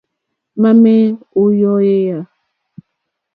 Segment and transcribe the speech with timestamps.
[0.61, 0.99] Mamɛ̀
[1.39, 2.19] o yɔ̀eyà e?